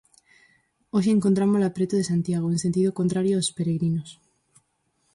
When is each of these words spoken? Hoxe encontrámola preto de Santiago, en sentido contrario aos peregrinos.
Hoxe 0.93 1.11
encontrámola 1.13 1.73
preto 1.75 1.93
de 1.97 2.09
Santiago, 2.11 2.47
en 2.49 2.59
sentido 2.65 2.97
contrario 2.99 3.33
aos 3.35 3.49
peregrinos. 3.57 4.09